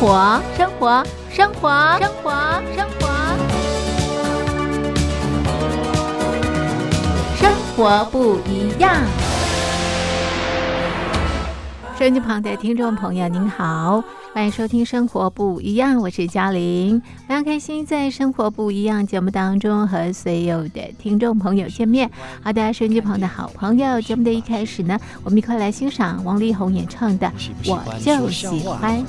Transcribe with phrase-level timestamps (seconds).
[0.00, 2.30] 活，生活，生活，生活，
[2.74, 3.06] 生活，
[7.36, 8.96] 生活不一样。
[11.98, 14.02] 收音机旁的听众朋友，您好，
[14.32, 22.10] 欢迎收听《生活不一样》，我是嘉玲，非常开心在《生活不一样》节目当中和所有的听众朋友见面。
[22.42, 27.30] 好的，收音机旁的好朋友，节目的一开始呢，我们一块来欣赏王力宏演唱的
[27.70, 29.04] 《我就喜欢》。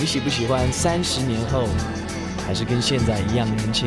[0.00, 1.68] 你喜不喜欢三十年后
[2.46, 3.86] 还是跟现在一样年轻？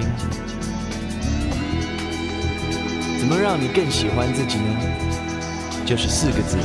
[3.17, 4.79] 怎么让你更喜欢自己呢？
[5.83, 6.55] 就是四个字，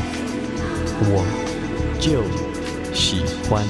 [1.01, 1.25] 我
[1.98, 2.23] 就
[2.95, 3.65] 喜欢。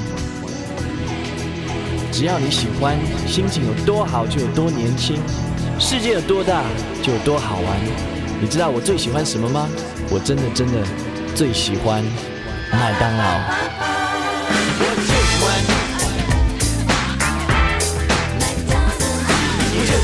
[2.11, 5.17] 只要你喜欢，心情有多好就有多年轻，
[5.79, 6.61] 世界有多大
[7.01, 7.79] 就有多好玩。
[8.41, 9.69] 你知道我最喜欢什么吗？
[10.09, 10.85] 我真的真的
[11.33, 12.03] 最喜欢
[12.69, 13.98] 麦当劳。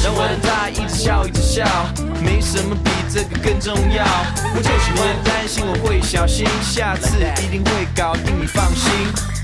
[0.05, 1.65] 欢，我的他一直笑一直笑，
[2.21, 4.05] 没什么比这个更重要。
[4.53, 9.34] 我就喜欢担心我会小心，下次一定会搞定，你放心。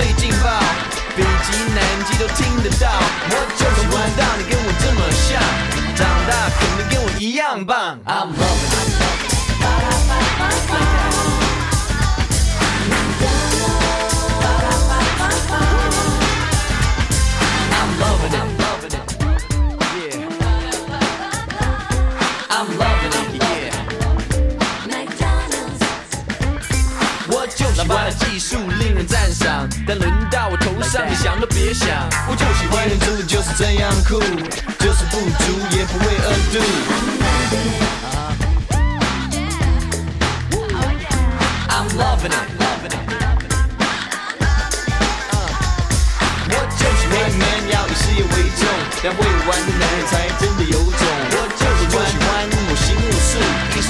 [0.00, 0.48] 最劲爆，
[1.14, 2.88] 北极南极都听得到。
[3.28, 5.38] 我就喜欢到你跟我这么像，
[5.94, 7.98] 长大肯定跟我一样棒。
[8.06, 8.69] I'm loving
[29.06, 31.88] 赞赏，但轮到我头上，你想都别想。
[32.28, 34.20] 我就喜欢真的就是这样酷，
[34.78, 36.60] 就是不足也不会 undo。
[41.68, 43.00] I'm loving it, loving it.
[46.52, 48.28] 我就喜欢 man 要以事业为
[48.58, 48.60] 重，
[49.02, 50.78] 但会玩的男人才真的有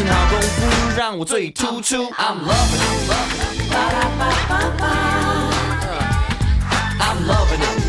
[0.00, 1.97] 身好功夫让我最突出。
[2.12, 3.75] I'm loving it, loving it.
[6.99, 7.79] I'm loving it, loving it.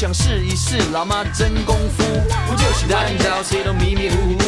[0.00, 2.02] 想试一试老妈真功夫。
[2.48, 4.38] 我就喜欢找谁都迷迷糊糊，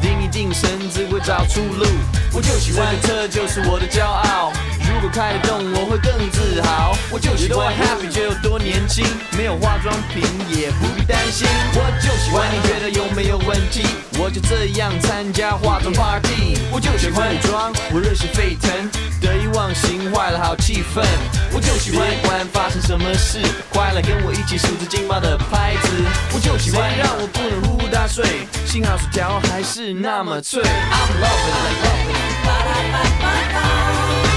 [0.00, 1.84] 定一定神只会找出路。
[2.32, 4.50] 我就喜欢这就是我的骄傲，
[4.80, 6.96] 如果开得动我会更自豪。
[7.10, 9.04] 我就喜欢 happy 就有多年轻，
[9.36, 11.48] 没有化妆品也不必担心。
[11.74, 13.82] 我就喜欢你觉得有没有问题，
[14.20, 16.56] 我就这样参加化妆 party。
[16.70, 18.70] 我就喜欢女装，我热血沸腾，
[19.20, 21.04] 得意忘形坏了好气氛。
[21.52, 25.88] 我就喜欢管发生什么事，快来跟我一起数着劲爆的拍子。
[26.32, 30.62] 我就喜欢让我不能呼呼大睡，幸好薯条还是那么脆。
[30.62, 30.68] I'm
[31.20, 31.66] loving
[34.30, 34.33] it,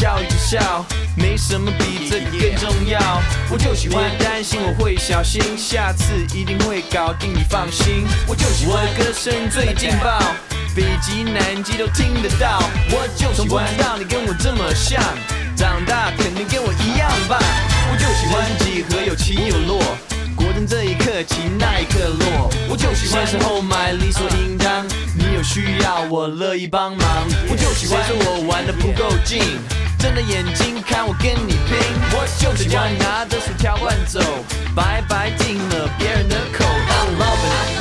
[0.00, 0.82] 笑一笑，
[1.14, 2.98] 没什么比这个更重要。
[3.50, 8.06] 我就喜欢担心我会小心，下次一定会搞定，你放心。
[8.26, 10.18] 我就喜欢我歌声最劲爆，
[10.74, 12.62] 北极南极都听得到。
[12.92, 15.04] 我就喜欢到你跟我这么像，
[15.54, 17.38] 长大肯定跟我一样棒。
[17.92, 19.82] 我就喜欢几何有起有落。
[20.34, 22.50] 果真这一刻起，那一刻落。
[22.70, 27.06] 我就喜欢时候买理所应当，你有需要我乐意帮忙。
[27.50, 29.42] 我就喜欢说我玩的不够劲，
[30.00, 31.76] 睁着眼睛看我跟你拼。
[32.12, 34.18] 我就喜欢拿着薯条乱走，
[34.74, 36.64] 白白进了别人的口。
[36.64, 37.80] I loving it.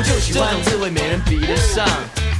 [0.00, 1.84] 我就喜欢这位没人比得上，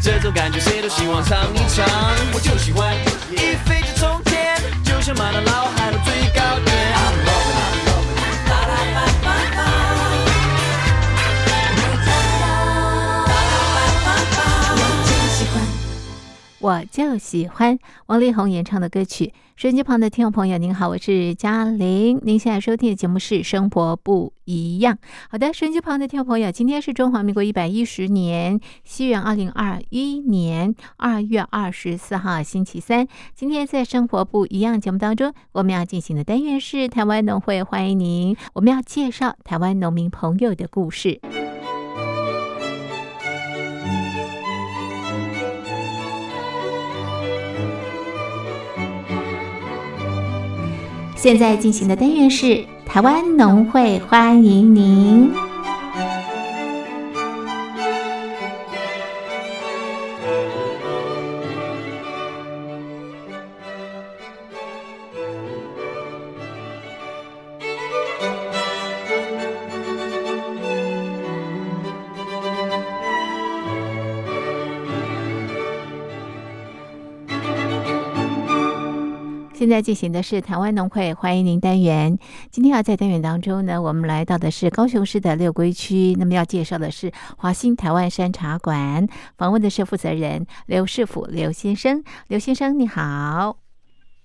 [0.00, 1.85] 这种感觉谁都希望尝一尝。
[2.32, 2.94] 我就喜欢
[3.32, 5.68] 一飞就冲天，就像马到老
[16.69, 17.79] 我就喜欢
[18.09, 19.32] 王力宏演唱的歌曲。
[19.56, 22.20] 收音机旁的听众朋友，您好，我是嘉玲。
[22.23, 24.94] 您现在收听的节目是《生活不一样》。
[25.31, 33.09] 好的，收音机旁的听众朋友，今天是中华民国一百一十年西元二零二一年二月二十四号，星期三。
[33.35, 38.37] 今天在《生活不一样》节目当中，我们要进行的单元是台湾农会欢迎您。
[38.53, 41.19] 我们要介绍台湾农民朋友的故事。
[51.19, 55.29] 现在进行的单元是台湾农会欢迎您。
[79.59, 82.17] 现在进行的是台湾农会欢迎您单元。
[82.49, 86.15] 今天要在单元当中呢，我们来到的是高雄市的六龟区。
[86.17, 92.05] 那么要介绍的是华兴台湾山茶馆，访问的是负责人刘世甫刘先生。
[92.29, 93.59] 刘先生你好，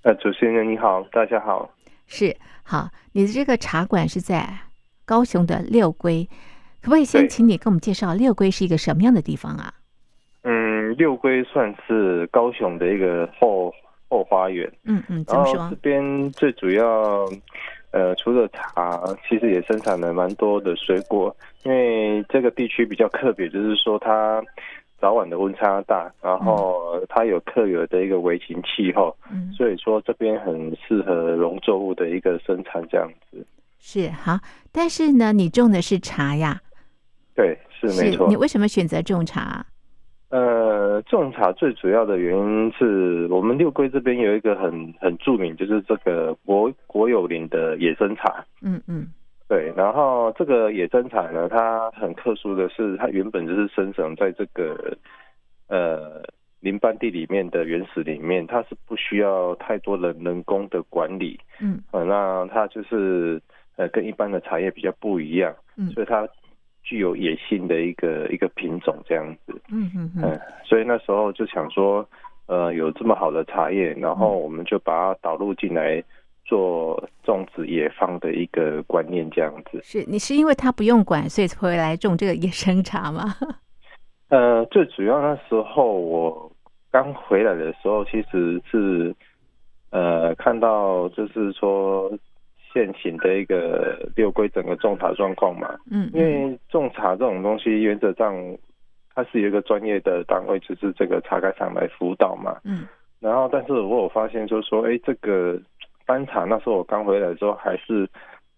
[0.04, 1.68] 呃，主持人你好，大家好。
[2.06, 4.48] 是好，你的这个茶馆是在
[5.04, 6.30] 高雄的六龟，
[6.80, 9.74] 可不可以先请你跟我们介绍六龟是一个什么样的地方啊？
[10.44, 13.74] 嗯，六龟算是高雄的一个后。
[14.14, 17.28] 后花园，嗯嗯，怎么说这边最主要，
[17.90, 21.36] 呃，除了茶，其实也生产了蛮多的水果。
[21.64, 24.40] 因为这个地区比较特别，就是说它
[25.00, 33.44] 早晚的温差大，然后它有特有的一个微型气候，嗯，所以说这边很适合农作物的一个生产，这样子。
[33.80, 34.40] 是好，
[34.72, 36.62] 但是呢，你种的是茶呀？
[37.34, 38.28] 对，是没错。
[38.28, 39.66] 你为什么选择种茶？
[40.34, 48.44] 呃，种茶最主要的原因是我们六龟这边有一个很很著名，就是这个国国有林的野生茶。
[48.64, 49.06] 嗯嗯，
[49.48, 49.72] 对。
[49.78, 54.98] 然后这个野生茶呢，它很特殊的是，它原本就是生长在这个
[55.68, 56.24] 呃
[56.62, 61.40] 林班地里面的原始里面，它是不需要太多的人工的管理。
[61.62, 63.40] 嗯，呃，那它就是
[63.76, 65.54] 呃跟一般的茶叶比较不一样。
[65.78, 66.28] 嗯，所以它。
[66.84, 72.08] 具有野性的一个一个品种这样子，嗯嗯嗯，所以那时候就想说，
[72.48, 76.04] 呃，有这么好的茶叶，然后我们就把它导入进来
[76.46, 79.80] 做种植野放的一个观念这样子。
[79.82, 83.24] 是你是因为它不用管，所以才会来种这个野生茶吗？
[84.30, 86.52] 呃，最主要那时候我
[86.92, 89.16] 刚回来的时候，其实是
[89.92, 92.12] 呃看到就是说。
[92.74, 98.34] 现行的一个六规整个种茶状况嘛，嗯，因为种茶这种东西原则上
[99.14, 102.88] 它是有一个专业的单位，就是这个茶盖厂来辅导嘛，嗯，
[103.20, 105.62] 然后但是我有发现就是说，哎，这个
[106.08, 108.10] 班茶那时候我刚回来的时候，还是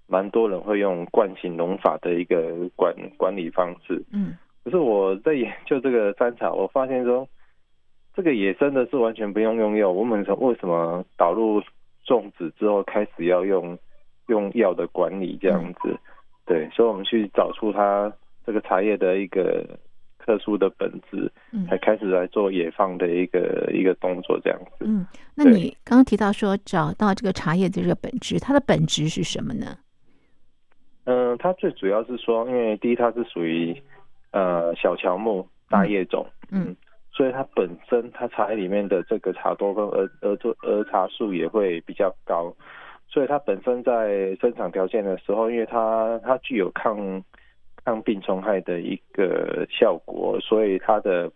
[0.07, 7.27] 蛮多人会用惯性农法的一个管管理方式，嗯，可是我在研究这个山茶，我发现说
[8.15, 11.61] 这个野生的是完全不用用药，我们从为什么导入
[12.05, 13.77] 种植之后开始要用？
[14.27, 15.97] 用药的管理这样子，
[16.45, 18.11] 对，所以我们去找出它
[18.45, 19.65] 这个茶叶的一个
[20.19, 21.31] 特殊的本质，
[21.67, 24.85] 才开始来做野放的一个一个动作这样子。
[24.85, 25.05] 嗯，
[25.35, 29.77] 那你刚刚提到说找到这个茶叶的这个本质，它的本质是什么呢？
[31.05, 33.79] 嗯，它最主要是说，因为第一它是属于
[34.31, 36.75] 呃小乔木大叶种，嗯，
[37.11, 42.51] 所以它本身它茶叶里面的这个茶多跟儿儿儿茶素也会比较高。
[43.15, 47.23] 所以它本身在生产条件的时候，因为它它具有抗
[47.85, 51.31] 抗病虫害的一个效果，所以它的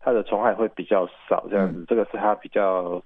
[0.00, 3.02] 它的虫害会比较少，这样子，这个是它比较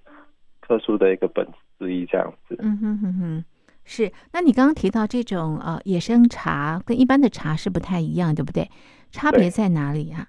[0.63, 2.55] 特殊的一个本质之一，这样子。
[2.61, 3.45] 嗯哼哼哼，
[3.85, 4.13] 是。
[4.33, 8.71] 那你刚刚提到这种呃野生茶跟一般的茶是不太一样，对不对？
[9.11, 10.29] 差别在哪里啊？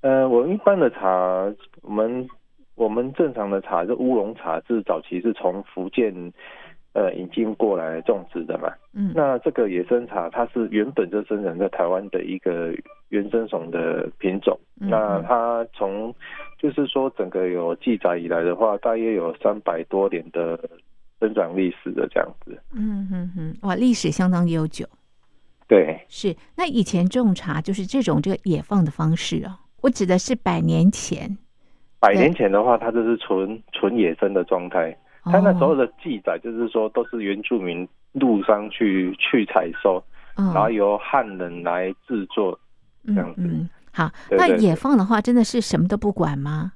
[0.00, 1.52] 呃，我们一般的茶，
[1.82, 2.26] 我们
[2.76, 6.32] 我们正常的茶，就乌龙茶，是早期是从福建。
[6.98, 12.74] 呃，引进过来种植的嘛，嗯，那这个野生茶它是原本就生长在台湾的一个
[13.10, 16.12] 原生种的品种，那它从
[16.58, 20.58] 就是说整个有记载以来的话，大约有三百多年的
[21.20, 24.84] 生长历史的这样子，嗯哼哼，哇，历史相当悠久，
[25.68, 26.34] 对，是。
[26.56, 31.38] 那以前种茶就是这种这个野放的方式哦，我指的是百年前，
[32.00, 34.96] 百年前的话，它就是纯纯野生的状态。
[35.30, 40.02] 他那时候的记载就是说，都是原住民路上去去采收，
[40.36, 42.58] 然后由汉人来制作
[43.06, 43.42] 这样子。
[43.92, 46.72] 好，那野放的话，真的是什么都不管吗？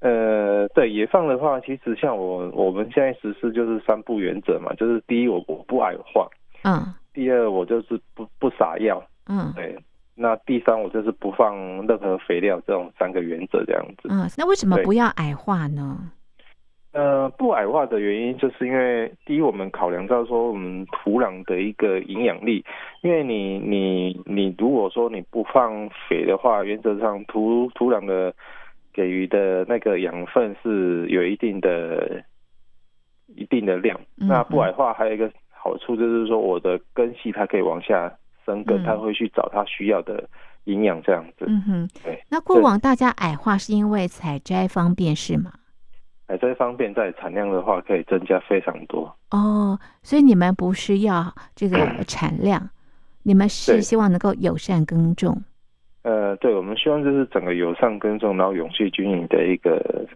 [0.00, 6.28] 呃，对野放的话，其实像我我们现在实施就是三不原则嘛，就是第一我我不矮化，
[6.62, 9.76] 嗯第二我就是不不撒药，嗯对，
[10.14, 14.08] 那第三我就是不放任何肥料，这种三个原则这样子。
[14.08, 16.12] 嗯，那为什么不要矮化呢？
[16.98, 22.64] 呃，不矮化的原因就是因为第一，我们考量到说我们土壤的一个营养力，
[23.02, 28.34] 因为你你你如果说你不放肥的话，原则上土土壤的
[28.92, 32.20] 给予的那个养分是有一定的
[33.36, 33.96] 一定的量。
[34.16, 38.12] 嗯那不矮化还有一个好处就是说，我的根系它可以往下
[38.44, 40.28] 生根，嗯它会去找它需要的
[40.64, 41.44] 营养这样子。
[41.46, 45.52] 嗯哼对，那过往大家矮化是因为采摘方便是吗？
[46.28, 49.12] 哎，这方面在产量的话可以增加非常多。
[49.30, 52.70] 哦，所以你们不是要这个 产量，
[53.22, 55.42] 你们是希望能够友善耕种。
[56.02, 60.06] 呃，对，我们希望就是整个友善耕种，然后永续经营的一个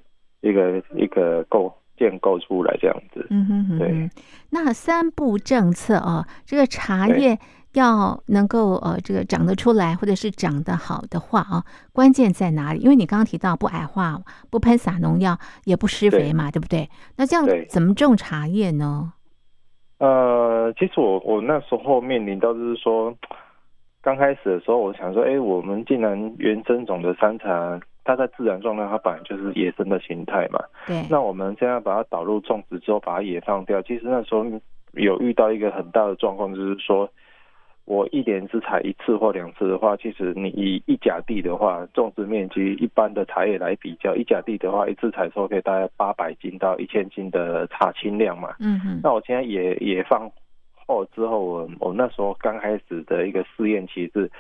[0.43, 3.27] 一个一个构建构出来这样子。
[3.31, 4.11] 嗯哼哼对，
[4.51, 7.39] 那三步政策哦，这个茶叶
[7.75, 12.81] 要能够呃这个长得出来，或者是长得好的话啊，关键在哪里？
[12.81, 14.19] 因为你刚刚提到不矮化、
[14.51, 16.89] 不喷洒农药、也不施肥嘛，对不对？
[17.17, 19.13] 那这样怎么种茶叶呢？
[19.99, 23.15] 呃，其实我我那时候面临到就是说，
[24.03, 34.45] 刚开始的时候，我想说，哎，我们既然原生种的山茶，它在自然状态它本来就是野生的形态嘛，对，那我们现在把它导入种植之后，把它野放掉，其实那时候
[34.95, 37.09] 有遇到一个很大的状况，就是说
[37.85, 48.55] 我一年只采一次或两次的话，其实你以一甲地的话，种植面积一般的茶叶来比较，一甲地的话，一次采收可以大概八百斤到一千斤的茶青量嘛。
[48.61, 50.31] 嗯哼，那我现在也也放
[50.87, 54.31] 后之后，我我那时候刚开始的一个试验期是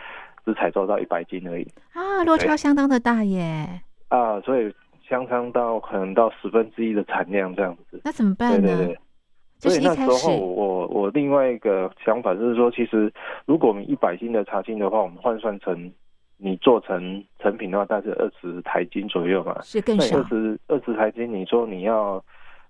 [0.44, 4.72] 只采收到一百斤而已啊，落差相当的大耶，啊，所以
[5.08, 8.00] 相当到可能到十分之一的产量这样子。
[8.04, 8.68] 那怎么办呢？
[8.68, 8.99] 对对对。
[9.62, 13.12] 这所以那时候我我另外一个想法就是说，其实
[13.47, 15.88] 如果我们一百斤的茶青的话，我们换算成
[16.37, 19.57] 你做成成品的话，大概是二十台斤左右嘛。
[19.62, 22.21] 是更少那二，十二十台斤，你说你要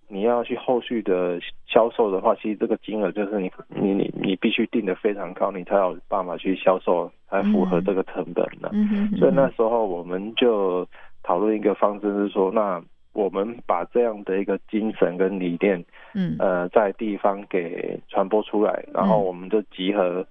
[0.07, 8.69] 你要去后续的销售的话，其实这个金额就是你你你你必须定的非常高，你才有办法去销售，才符合这个成本的。
[8.75, 10.87] 嗯所以那时候我们就
[11.23, 20.27] 讨论一个方针，是说，那我们把这样的一个精神跟理念，嗯呃，在地方给传播出来，然后嗯我们就集合，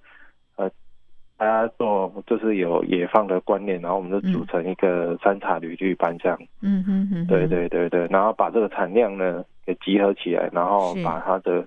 [0.56, 0.68] 呃，
[1.36, 6.38] 大家做就是有野放的观念，然后我们就组成一个山茶旅剧班这样。
[6.60, 11.66] 嗯哼哼，对，对对对，然后把这个产量呢给集合起来，然后把它的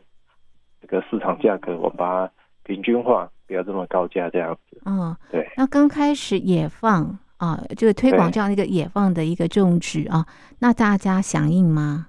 [0.81, 4.81] 这个市场价格，我们把它平均化，不要这么高价这样子。
[4.86, 5.48] 嗯，对。
[5.55, 10.25] 那刚开始野放啊，就是推广这样的一个野放的一个种植啊，
[10.60, 12.08] 那大家响应吗？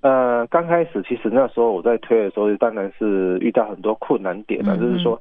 [0.00, 5.20] 呃，刚开始其实那时候我在推的时候，当然是遇到很多困难点了，嗯就是说，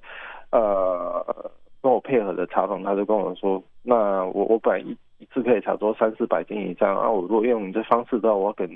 [0.52, 8.70] 呃，跟我配合的茶农他就跟我说，那我我本来一一次可以炒作三四百斤以上，啊，我如果用你这方式的话，我要跟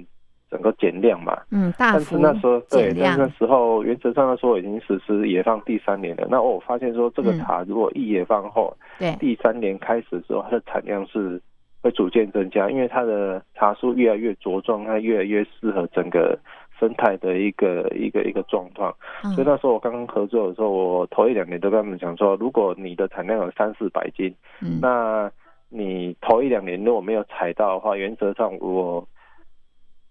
[0.49, 1.39] 整个减量嘛。
[1.51, 6.27] 嗯，大但是那时候对，那时候原则上来说已经实施野放第三年了。
[6.29, 11.41] 那我发现说，这个嗯茶如果一野放后，对，第三年开始之后，它的产量是
[11.81, 16.37] 会逐渐增加，因为它的茶树越来越茁壮，它越来越适合整个
[16.79, 18.93] 生态的一个一个一个状况。
[19.23, 25.31] 嗯所以那时候我刚刚合作的时候，我头一两年都跟他们讲说，如果你的产量有三四百斤，嗯那
[25.69, 29.07] 你头一两年如果没有采到的话，原则上我。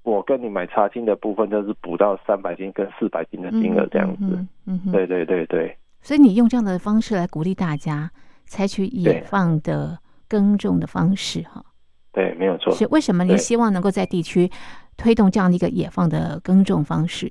[0.09, 4.47] 我跟你买茶金的部分，就是补到三百斤跟四百斤的金额这样子。
[4.67, 5.77] 嗯对对对对。
[6.00, 8.11] 所以你用这样的方式来鼓励大家
[8.45, 9.99] 采取野放的
[10.29, 11.65] 耕种的方式哈。
[12.12, 12.73] 对，没有错。
[12.73, 14.50] 是为什么你希望能够在地区
[14.97, 17.31] 推动这样的一个野放的耕种方式？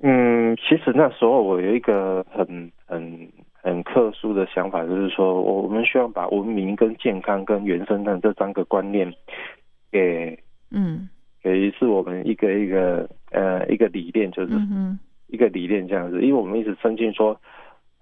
[0.00, 9.12] 嗯，其实那时候我有一个很很很特殊的想法，就是说我们希望把文明、跟健康、跟原生态这三个观念
[9.90, 10.36] 给
[10.70, 11.08] 嗯
[11.42, 16.20] 给是我们一个一个呃一个理念，就是嗯一个理念这样子。
[16.22, 17.38] 因为我们一直深信说，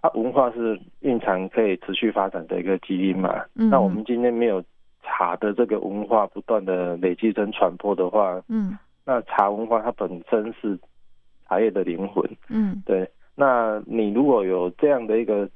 [0.01, 3.45] 啊，文化是蕴藏可以持续发展的一个基因嘛。
[3.55, 4.63] 嗯那我们今天没有
[5.03, 10.79] 茶的这个文化不断的累积跟传播的话，嗯那茶文化它本身是
[11.49, 12.23] 茶叶的灵魂。
[12.49, 15.49] 嗯对，那你如果有这样的一个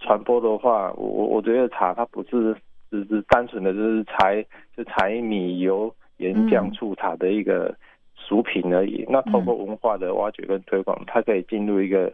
[0.00, 2.56] 传播的话，我我我觉得茶它不是
[2.90, 4.42] 只是单纯的就是柴
[4.76, 7.74] 就柴米油盐酱嗯醋茶的一个
[8.14, 9.04] 熟品而已。
[9.08, 12.12] 那透过文化的挖掘跟推广，它可以进入一个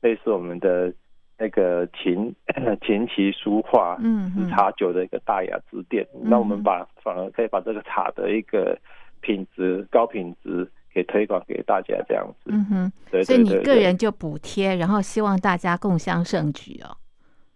[0.00, 0.92] 类似我们的
[1.38, 2.34] 那个琴
[2.84, 6.06] 琴棋书画嗯嗯茶酒的一个大雅之店。
[6.14, 8.78] 嗯那我们把反而可以把这个茶的一个
[9.20, 12.50] 品质高品质给推广给大家这样子。
[12.52, 16.96] 嗯哼，对所以你个人就补贴，然后希望大家共襄盛举哦。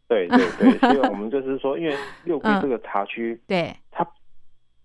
[0.09, 1.95] 对对对， 所以我们就是说，因为
[2.25, 3.81] 六龟嗯这个茶区，对，它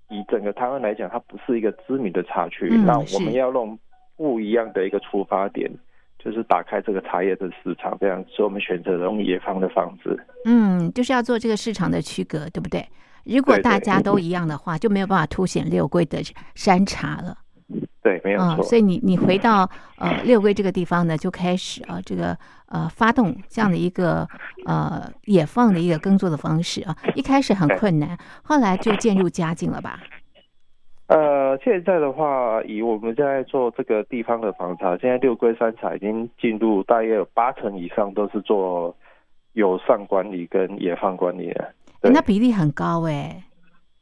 [0.10, 3.78] 以整个台湾来讲，它不是一个知名的茶区，嗯那是我们要弄
[4.16, 5.72] 不一样的一个出发点。
[6.20, 10.20] 就是打开这个茶叶的市场，这样，所以我们选择了用野方的方式。
[10.46, 12.86] 嗯，就是要做这个市场的区隔，对不对？
[13.24, 16.18] 如果大家都 一样的话，就没有办法凸显六龟的
[16.56, 17.38] 山茶了。
[18.02, 18.64] 对，没有啊、错。
[18.64, 24.28] 所以你你回到呃六龟这个地方呢，就开始啊、这个呃发动这样的一个
[24.66, 26.96] 呃野放的一个耕作的方式啊。
[27.16, 30.00] 一开始很困难，后来就渐入佳境了吧？
[31.08, 38.94] 呃，现在的话，以我们现在做这个地方的房茶，现在六龟山茶已经进入大约有八成以上都是做
[39.54, 43.42] 友善管理跟野放管理了，对诶那比例很高哎、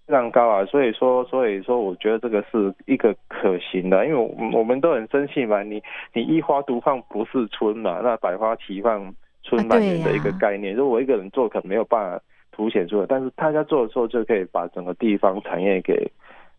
[0.05, 0.65] 非常高啊。
[0.65, 5.81] 所以说，所以说，我觉得这个是一个可行的，因为我们我们都很深信嘛，你
[6.13, 10.74] 你一花独放不是春嘛，那百花齐放春满园的一个概念。
[10.74, 12.21] 如果我一个人做，可能没有办法
[12.51, 16.12] 凸显出来，但是大家做的时候，就可以把整个地方产业给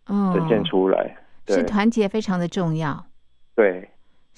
[0.08, 1.16] 嗯，呈现出来。
[1.44, 3.04] 对是团结非常的重要。
[3.54, 3.88] 对。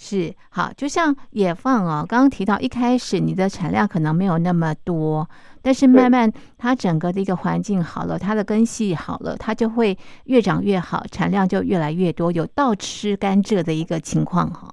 [0.00, 5.28] 是好，就像野放哦，刚刚提到一开始你的产量可能没有那么多，
[5.60, 14.72] 但是慢慢它整个的一个环境好了，它的根系好了，它就会越长越好，产量就越来越多，有倒吃甘蔗的一个情况哈、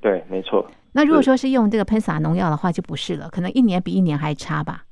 [0.00, 0.68] 对，没错。
[0.92, 4.83] 那如果说是用这个喷洒农药的话，就不是了，可能一年比一年还差吧。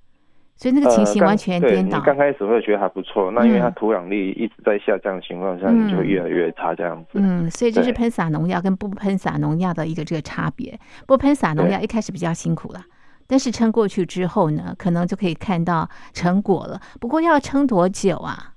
[0.63, 1.99] 所以那个情形完全颠倒。
[1.99, 7.15] 你刚开始会觉得还不错，那因为它嗯土壤力一直在下降的情况下，嗯你就会越来越差这样子。
[7.15, 10.79] 嗯，所以这是喷洒农药跟不喷洒农药的一个这个差别。
[11.05, 12.81] 不喷洒农药一开始比较辛苦了，
[13.27, 16.81] 但是撑过去之后呢，可能就可以看到成果了。
[17.01, 18.55] 不过要撑多久啊？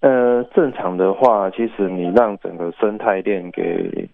[0.00, 4.08] 呃，正常的话，其实你让整个生态链给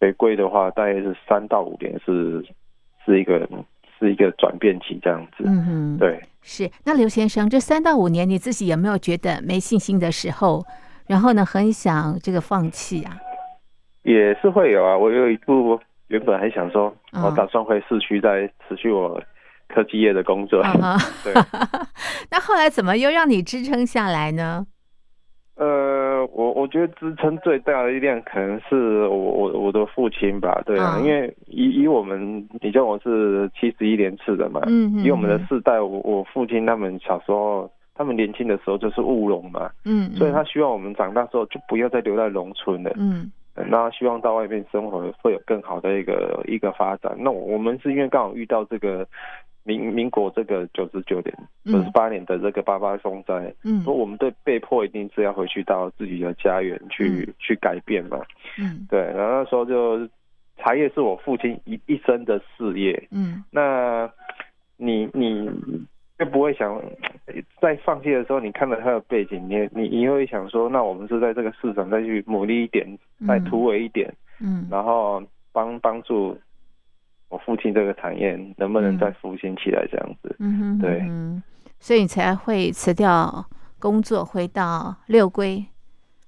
[0.00, 2.44] 回归的话，大概是三到五年是
[3.06, 3.48] 是一个
[3.98, 5.44] 是一个转变期这样子。
[5.46, 6.70] 嗯哼，，对，是。
[6.84, 10.64] 那刘先生，这三到五年你自己有没有觉得没信心的时候？
[11.06, 13.16] 然后呢，很想这个放弃啊？
[14.02, 14.96] 也是会有啊。
[14.96, 19.22] 我有一部原本还想说，嗯我打算回市区再持续我
[19.68, 20.62] 科技业的工作。
[21.24, 21.32] 对，
[22.30, 24.66] 那后来怎么又让你支撑下来呢？
[25.56, 43.30] 呃，我我觉得支撑最大的力量可能是我我我的父亲吧，对啊，嗯因为以以我们，你像我是七十一年次的嘛，嗯嗯以我们的世代，我我父亲他们小时候，他们年轻的时候就是务农嘛，嗯，所以他希望我们长大之后就不要再留在农村了，嗯。
[43.68, 47.14] 那希望到外面生活会有更好的一个一个发展。
[47.16, 49.06] 那我们是因为刚好遇到这个
[49.64, 53.82] 民民国这个九十九年、九十八年的这个八八风灾，嗯。
[53.82, 58.20] 说我们对被迫一定是要回去到自己的家园去、去改变嘛。
[58.58, 58.86] 嗯。
[58.90, 60.06] 对，然后那时候就
[60.58, 63.08] 茶叶是我父亲一一生的事业。
[63.10, 63.42] 嗯。
[63.50, 64.08] 那
[64.76, 65.50] 你你
[66.18, 66.78] 就不会想
[67.58, 72.86] 在放弃的时候，你看到他的背景，你你你会想说，那我们是在这个市场再去努力一点，
[73.26, 74.68] 再突围一点，嗯。
[74.70, 75.22] 然后
[75.52, 76.36] 帮帮助
[77.34, 80.36] 我父亲这个产业能不能再复兴起来，这样子。
[80.38, 81.42] 嗯哼，对嗯，
[81.80, 83.44] 所以你才会辞掉
[83.80, 85.64] 工作，回到六龟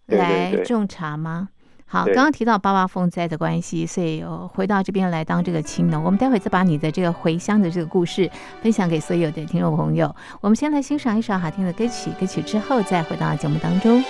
[0.07, 1.51] 来种茶吗？
[1.87, 6.03] 好，刚刚提到八八风灾的关系，所以我回到这边来当这个青农。
[6.03, 8.29] 我们待会再把你的这个回乡的这个故事
[8.61, 10.13] 分享给所有的听众朋友。
[10.41, 14.03] 我们先来欣赏一首好听的歌曲，歌曲之后再回到节目当中。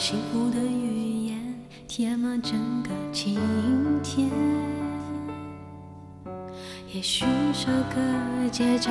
[0.00, 1.36] 幸福的语言
[1.86, 3.38] 填满整个晴
[4.02, 4.30] 天。
[6.90, 8.90] 也许这个街角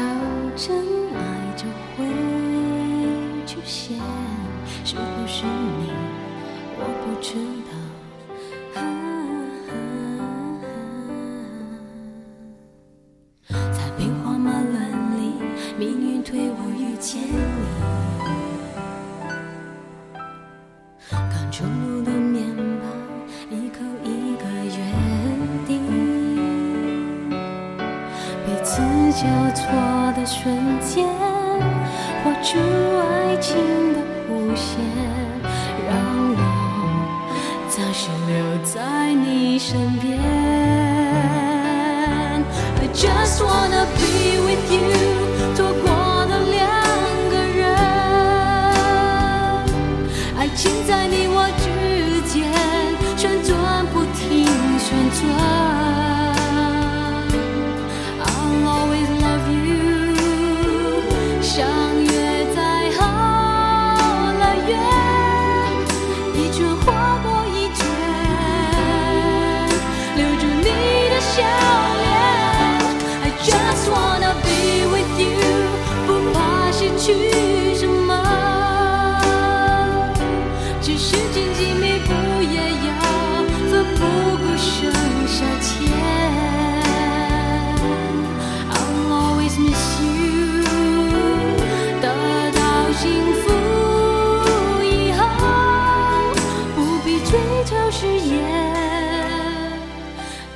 [0.55, 1.65] 真爱就
[1.97, 2.05] 会
[3.47, 3.98] 出现，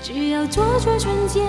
[0.04, 1.40] 只要做出纯洁，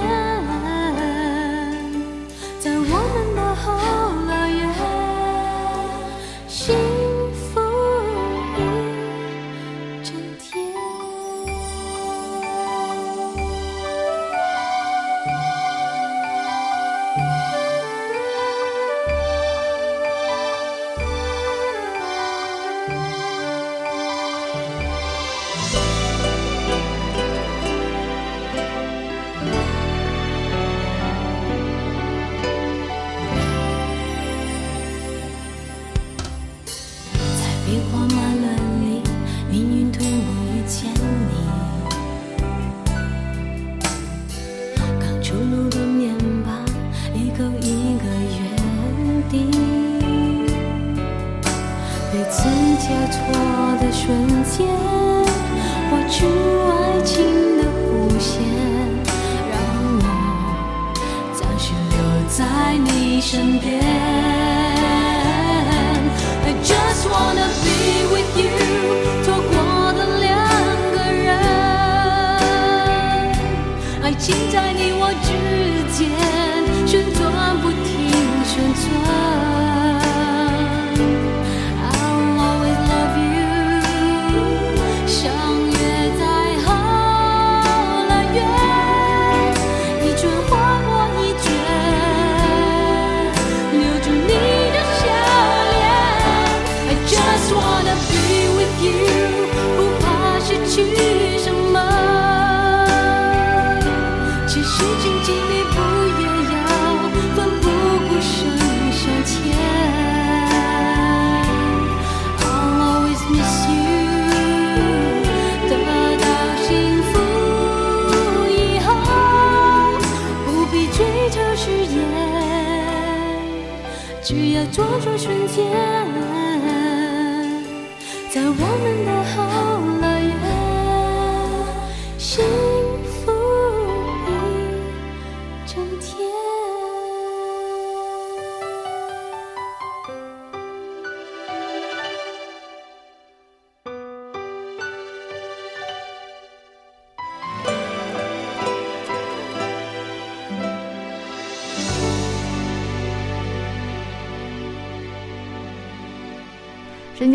[124.70, 126.03] 只要做出瞬间，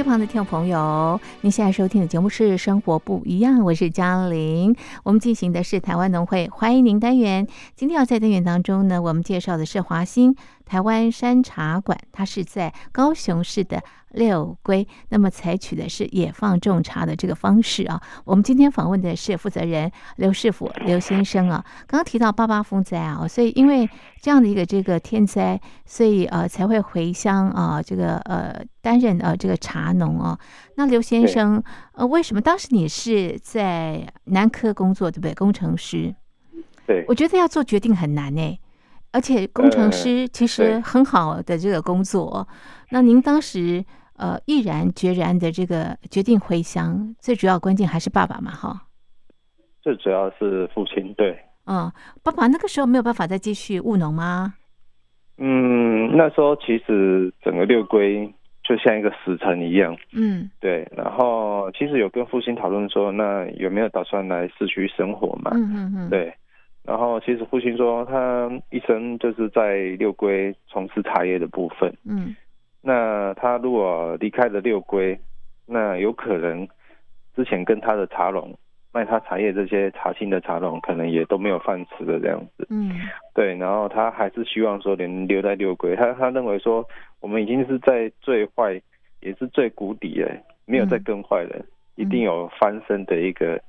[0.10, 4.76] 旁的听众朋友，您现在收听的节目是《生活不一样》，我是嘉玲。
[5.04, 7.45] 我们进行的是台湾农会欢迎您单元。
[7.76, 18.02] 今天要在单元当中呢，我们介绍的是华兴台湾山茶馆，它是在高雄市的六龟，那么采取的是野放种茶的这个方式啊。
[18.26, 21.63] 我们今天访问的是负责人刘世福刘先生啊。
[21.88, 23.89] 刚刚提到八八风灾啊，所以因为
[24.22, 30.38] 这样的一个这个天灾，所以呃才会回乡啊，这个呃担任呃这个茶农啊。
[30.76, 31.62] 那刘先生
[31.93, 35.34] 呃，为什么当时你是在南科工作，对不对？
[35.34, 36.13] 工程师，
[36.88, 38.60] 对我觉得要做决定很难呢。
[39.12, 42.48] 而且工程师其实很好的这个工作，
[42.91, 43.84] 那您当时
[44.17, 48.84] 呃毅然决然的这个决定回乡，最主要关键还是爸爸嘛，哈，
[49.82, 51.39] 最主要是父亲对。
[51.65, 51.91] 嗯，
[52.24, 54.54] 爸爸那个时候没有办法再继续务农吗？
[55.38, 58.32] 嗯，那时候其实整个六龟
[58.63, 60.88] 就像一个死城一样，嗯对。
[60.95, 65.52] 然后其实有跟父亲讨论说，那有没有打算来市区生活嘛？
[65.54, 66.34] 嗯嗯嗯，，对。
[66.89, 71.93] 然后其实父亲说，他一生就是在六龟从事茶叶的部分。
[72.04, 72.36] 嗯
[72.82, 75.19] 那他如果离开了六龟，
[75.67, 76.67] 那有可能
[77.36, 78.58] 之前跟他的茶农
[78.91, 82.65] 卖他茶叶这些茶青的茶农，可能也都没有饭吃的这样子。
[82.71, 82.89] 嗯
[83.36, 86.84] 对，然后他还是希望说能留在六龟，他他认为说
[87.19, 88.82] 我们已经是在最坏，
[89.19, 90.32] 也是最谷底了，
[90.65, 91.63] 没有再嗯更坏了，
[91.97, 93.62] 一定有翻身的一个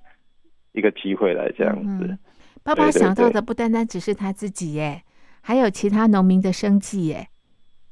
[0.73, 2.07] 一个机会来这样子。
[2.09, 2.19] 嗯
[2.63, 5.03] 爸爸想到的不单单只是他自己耶，
[5.41, 7.27] 还有其他农民的生计耶。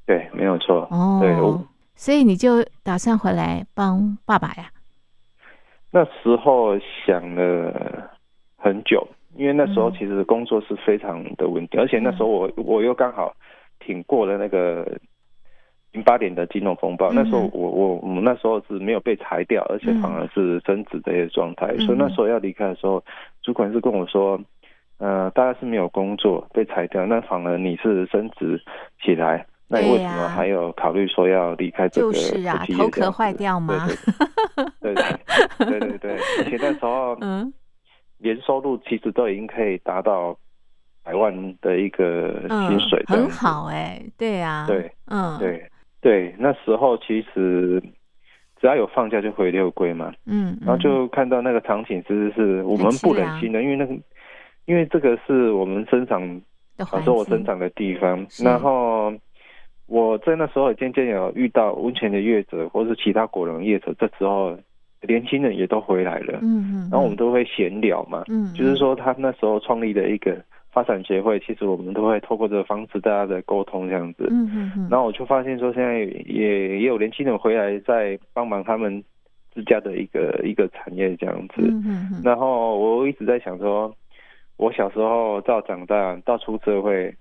[0.06, 0.86] 对，没有错。
[0.90, 4.70] 哦，对我所以你就打算回来帮爸爸呀？
[5.90, 8.10] 那时候想了
[8.56, 13.34] 很久，因为那时候嗯其实工作是非常的稳定，而且那时候我我又刚好
[13.80, 14.86] 挺过了那个
[15.92, 23.02] 零八年的金融风暴，嗯那时候我我我们那时候是没有被裁掉，而且反而是升职的一个状态，嗯所以那时候要离开的时候，
[23.42, 24.40] 主管是跟我说。
[24.98, 28.60] 呃，大家是没有工作被裁掉，那反而你是升职
[29.02, 33.86] 起来，那你为什么还有考虑说要离开这就个是啊头壳坏掉吗？
[34.80, 34.94] 对
[35.58, 37.52] 对对对对对，而且那时候嗯
[38.18, 40.36] 年收入其实都已经可以达到
[41.04, 43.32] 百万的一个嗯薪水，，很子。
[43.46, 45.64] 好哎，对啊，对，嗯，，对
[46.00, 47.80] 对，那时候其实
[48.60, 53.94] 只要有放假就回六龟嘛，嗯，然后就看到那个场景，其实是我们不忍凉心的，因为那个
[54.68, 56.20] 因为这个是我们生长
[56.76, 59.10] 的环小时候我生长的地方，然后
[59.86, 64.54] 我在那时候也渐渐有遇到温泉的业者或是其他果农业者，这时候
[65.00, 70.36] 年轻人也都回来了，嗯嗯，然后我们都会闲聊嘛，嗯，就是说他那时候创立的一个
[70.70, 79.02] 发展协会，其实我们都会透过这个方式大家的沟通这样子，嗯嗯嗯，然后我就发现说现在也也有年轻人回来在帮忙他们
[79.54, 83.90] 自家的一个一个产业这样子，嗯嗯嗯，然后我一直在想说，
[84.58, 87.16] 我小时候到长大到出社会，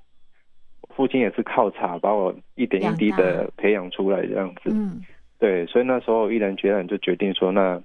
[0.96, 4.70] 父亲也是靠茶把我一点一滴的培养出来这样子。
[4.72, 5.02] 嗯
[5.40, 7.80] 对，所以那时候毅然决然就决定说，那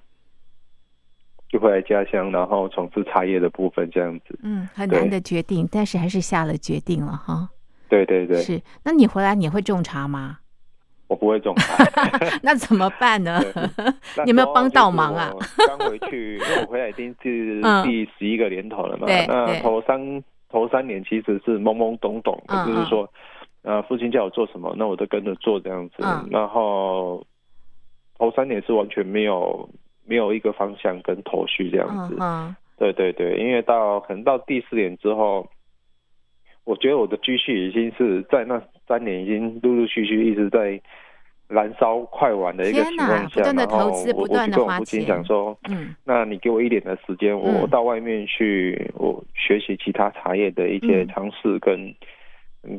[1.50, 4.38] 就回来家乡，然后从事茶叶的部分这样子。
[4.42, 7.50] 嗯，很难的决定，但是还是下了决定了哈。
[7.90, 10.38] 对对对，是，那你回来你会种茶吗？
[11.12, 11.84] 我不会种菜。
[12.42, 13.38] 那怎么办呢？
[14.24, 15.30] 你有没有帮时候其实倒忙啊
[15.68, 19.06] 刚回去，因为我回来已经是嗯第十一个年头了嘛。
[19.06, 23.06] 对那头三头三年其实是懵懵懂懂就是说，
[23.62, 25.96] 呃，父亲叫我做什么，那我都跟着做这样子。
[25.98, 27.22] 嗯然后
[28.16, 29.68] 头三年是完全没有
[30.06, 32.16] 没有一个方向跟头绪这样子。
[32.18, 35.46] 嗯嗯对对对，因为到可能到第四年之后，
[36.64, 38.60] 我觉得我的积蓄已经是在那
[38.92, 40.78] 三年已经陆陆续续一直在
[41.48, 51.94] 燃烧快完的一个情况下，不断地然后投资我我不断地花就跟我父亲钱讲说，嗯那你给我一点的时间，我到外面去，我学习其他茶叶的一些嗯尝试跟、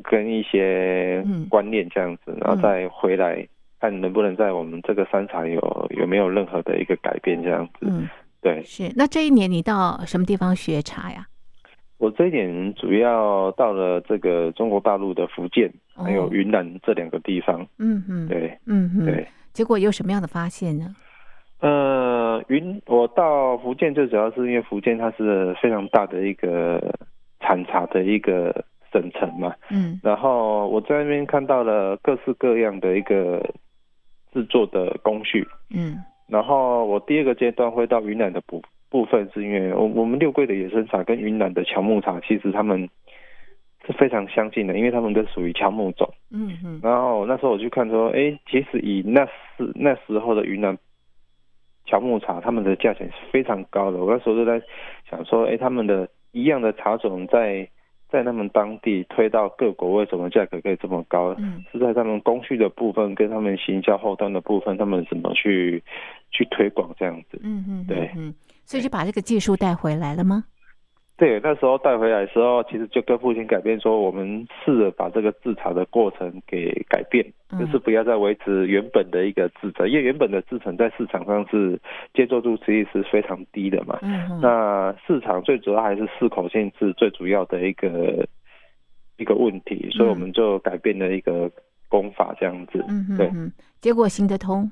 [0.03, 3.47] 跟一些嗯观念这样子，然后嗯再回来
[3.79, 7.87] 看能不能在我们这个山茶有有没有任何的一个改变这样子。
[7.89, 8.07] 嗯，
[8.39, 8.91] 对是。
[8.95, 11.25] 那这一年你到什么地方学茶呀？
[11.97, 17.65] 我这一点主要到了这个中国大陆的福建还有哦云南这两个地方。
[17.79, 18.57] 嗯嗯，对。
[18.65, 19.27] 嗯嗯，对。
[19.53, 20.95] 结果有什么样的发现呢？
[21.59, 26.93] 呃，云我到福建最主要是因为福建它是非常大的一个
[27.39, 29.97] 产茶的一个省城嘛，嗯。
[30.03, 33.41] 然后我在那边看到了各式各样的一个
[34.33, 36.03] 制作的工序，嗯。
[36.27, 38.61] 然后我第二个阶段会到云南的部
[38.93, 42.87] 部分，是因为我我们六桂的野生茶跟云南的乔木茶其实他们
[43.87, 46.07] 是非常相近的，因为他们都属于乔木种。
[46.29, 50.77] 嗯嗯然后那时候我去看说，哎，其实以那时那时候的云南
[51.87, 53.97] 乔木茶，他们的价钱是非常高的。
[53.97, 54.61] 我那时候就在
[55.09, 57.67] 想说，哎，他们的一样的茶种在
[58.09, 61.35] 在他们当地推到各国，为什么价格可以这么高？
[61.39, 65.81] 嗯是在他们工序的部分跟他们行销后端的部分，他们怎么去
[66.29, 67.41] 去推广这样子？
[67.43, 68.33] 嗯嗯，对嗯，
[68.65, 70.45] 所以就把这个技术带回来了吗？
[71.15, 77.59] 对，那时候带回来的时候，其实就跟父亲改变说，我们试着把这个制茶的过程给改变，嗯。
[77.59, 81.79] 就是不要再维持原本的一个制成，因为原本的制成在市场上是
[82.15, 83.99] 接受度其实是非常低的嘛。
[84.01, 84.41] 嗯嗯。
[84.41, 88.27] 那市场最主要还是适口性是最主要的一个
[89.17, 91.49] 一个问题，所以我们就改变了一个
[91.87, 92.83] 功法这样子。
[92.89, 94.69] 嗯嗯嗯，结果行得通？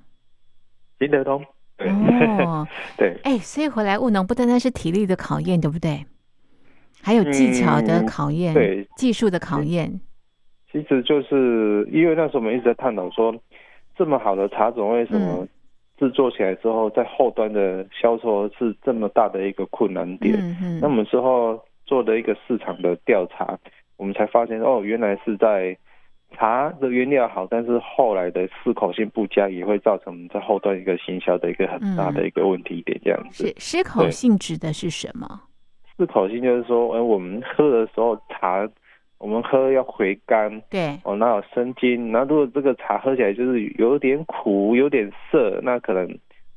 [0.99, 1.45] 行得通，
[1.83, 2.67] 对、哦。
[2.97, 3.17] 对。
[3.23, 6.05] 哎，所以回来务农不单单是体力的考验，对不对？
[7.01, 9.99] 还有技巧的嗯考验，对技术的考验。
[10.71, 13.35] 其实就是因为那时候我们一直在探讨说，
[13.97, 15.49] 这么好的茶种为什么嗯
[15.97, 20.35] 制作起来之后，在后端的销售是这么大的一个困难点？
[20.37, 23.57] 嗯嗯，那我们之后做的一个市场的调查，
[23.97, 25.75] 我们才发现哦，原来是在
[26.35, 33.47] 茶的原料好，但是后来的适口性不佳，也会造成我们在后端一个行销的一个很大的一个问题点，这样子。
[33.47, 35.41] 是失口性指的是什么？
[35.97, 38.67] 适口性就是说，呃，我们喝的时候茶，
[39.19, 46.07] 我们喝要回甘，对，哦，那有生津，那如果这个茶喝起来就是有点苦、有点涩，那可能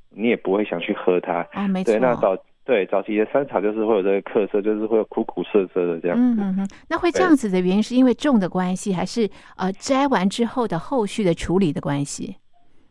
[0.08, 1.46] 你也不会想去喝它。
[1.52, 6.22] 啊，没错对，，那早对早期的山茶就是会有这个特色，就是会有苦苦涩涩的这样子。
[6.22, 12.36] 嗯嗯嗯，那会这样子的原因是因为种的关系，还是呃摘完之后的后续的处理的关系？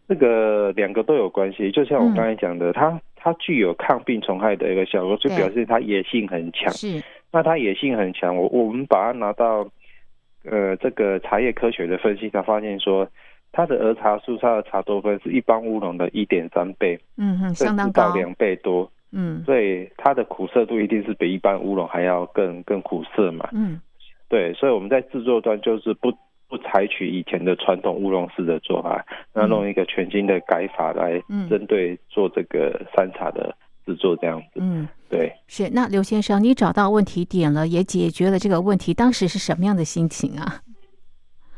[0.07, 6.71] 这个两个都有关系，就像我嗯刚才讲的，它它具有抗病虫害的一个效果，就对表示它野性很强。
[6.73, 9.67] 是，那它野性很强，我我们把它拿到
[10.43, 13.07] 呃这个茶叶科学的分析，才发现说
[13.51, 23.47] 它的儿茶素它的茶多酚是一般乌龙的一点三倍，嗯哼，相当高，两倍多，嗯所以它的苦涩度一定是比一般乌龙还要更更苦涩嘛。
[23.53, 23.79] 嗯
[24.27, 26.11] 对，所以我们在制作端就是不
[26.49, 34.59] 不采取以前的传统乌龙式的做法，那弄一个全新的改法来嗯针对做这个山茶的制作这样子。
[34.59, 35.69] 嗯，对，是。
[35.69, 40.61] 那刘先生，你找到问题点了，也解决了这个问题，当时是什么样的心情啊？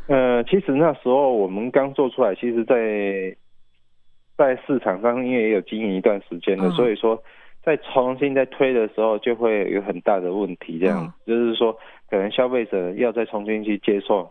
[0.08, 3.36] 呃，其实那时候我们刚做出来，其实在
[4.38, 7.22] 在市场上因为也有经营一段时间了，嗯所以说
[7.66, 11.76] 在重新再推的时候就会有很大的问题，这样、就是说
[12.10, 14.30] 可能消费者要再重新去接受，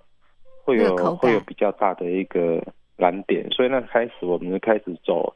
[0.65, 2.63] 会有会有比较大的一个
[2.97, 5.35] 难点，所以那开始我们就开始走。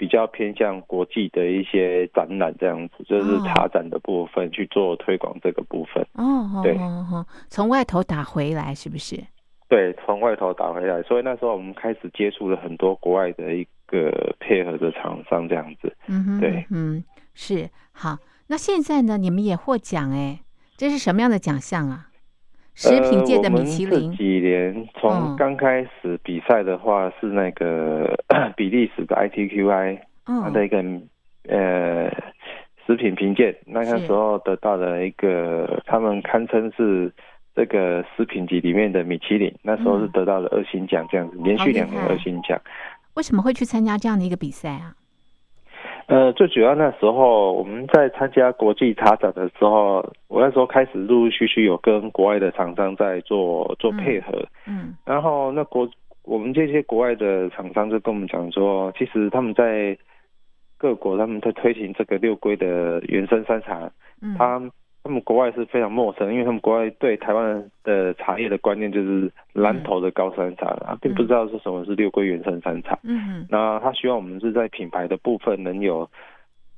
[0.00, 6.00] 比较偏向国际的一些展览这样子，就是哦茶展的部分、去做推广这个部分。
[6.12, 6.78] 哦，哦对。
[7.48, 9.16] 从外头打回来是不是？
[9.68, 15.92] 对，从外头打回来，所以那时候我们开始接触了很多国外的一个配合的厂商，这样子。
[16.06, 16.64] 嗯哼，对。
[16.70, 17.02] 嗯，
[17.40, 18.18] 是好。
[18.48, 20.40] 那现在呢，你们也获奖哎，
[20.76, 22.08] 这是什么样的奖项啊？
[22.74, 28.18] 食品界的米其林几年嗯从刚开始比赛的话，是那个
[28.56, 30.78] 比利时的 ITQI 它嗯的一个
[31.48, 32.10] 呃
[32.84, 37.12] 食品评鉴，那个时候得到了一个他们堪称是。
[37.54, 42.56] 这个食品级里面的米其林，那时候是嗯得到了二星奖，这样子，连续两年二星奖。
[43.14, 44.94] 为什么会去参加这样的一个比赛啊？
[46.08, 55.86] 呃，最主要那时候我们在参加国际茶展的时候，我那时候开始陆陆续续有跟国外的厂商在做做配合，嗯然后那国
[56.24, 59.96] 我们这些国外的厂商就跟我们讲说，其实他们在
[60.78, 63.92] 各国他们在推行这个六规的原生生产，
[64.22, 64.58] 嗯，他
[65.04, 72.98] 他们国外是非常陌生，因为他们国外对台湾的茶叶的观念就是蓝头的高山茶啊，并不知道是什么是六龟原生山茶。
[73.04, 76.08] 嗯嗯那他希望我们是在品牌的部分能有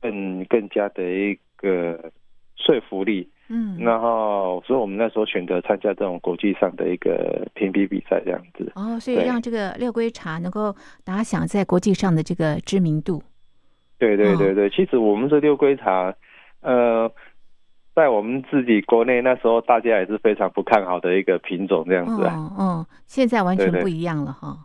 [0.01, 2.13] 更更加的一个
[2.57, 8.71] 说服力，嗯，然后所以我们那时候选择参加这种国际上的一个评比比赛这样子。
[8.77, 9.25] 哦，所以对。
[9.25, 13.23] 让这个六龟茶能够打响在国际上的这个知名度。
[13.99, 14.55] 对对哦对。
[14.55, 16.15] 对，其实我们这六龟茶，
[16.61, 17.11] 呃，
[17.95, 22.35] 在我们自己国内那时候大家也是非常不看好的一个品种这样子啊。
[22.35, 24.57] 哦哦，现在完全不一样了哈，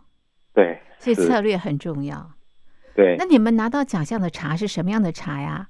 [0.54, 2.16] 对所以策略很重要。
[2.94, 5.68] 对那，你们拿到奖项的茶是什么样的茶呀？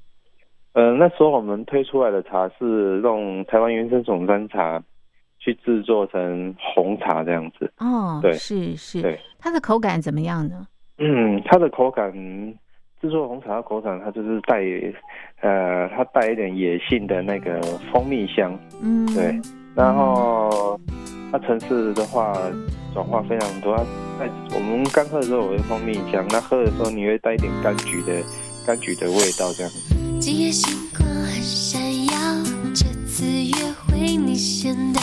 [0.75, 4.81] 呃，那时候我们推出来的茶是用台湾原生种山茶
[5.39, 7.73] 去制作成红茶这样子。
[7.79, 10.67] 哦，对是是对，它的口感怎么样呢？
[10.99, 12.13] 嗯，它的口感，
[13.01, 14.63] 制作红茶的口感，它就是带，
[15.43, 17.61] 呃，它带一点野性的那个
[17.93, 19.39] 蜂蜜香，嗯，对，
[19.75, 20.81] 然后
[21.31, 22.35] 它层次的话
[22.95, 23.77] 转化非常多。
[23.77, 23.85] 它
[24.25, 28.23] 在我们刚喝的时候有蜂蜜香，那喝的时候你会带一点柑橘的
[28.67, 29.95] 柑橘的味道这样子。
[30.19, 32.13] 今夜星光很闪耀，
[32.75, 33.55] 这次约
[33.87, 35.01] 会你先到，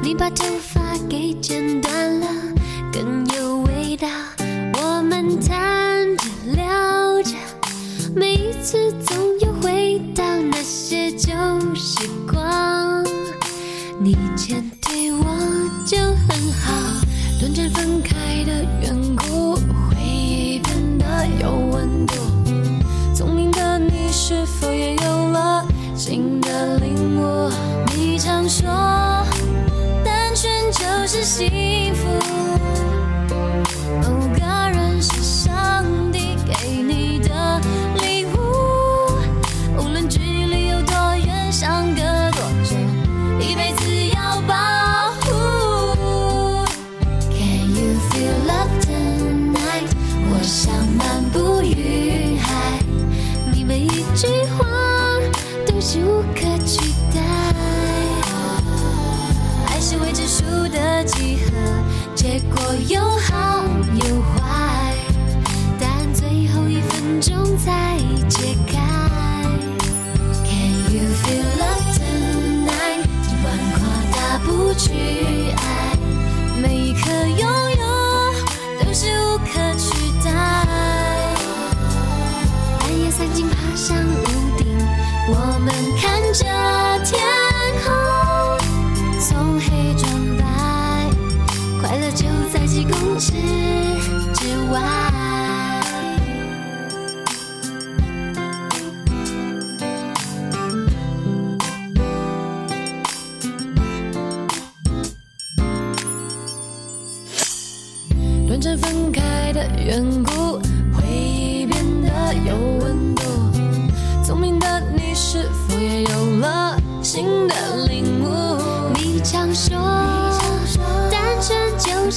[0.00, 2.26] 你把头发给剪短了，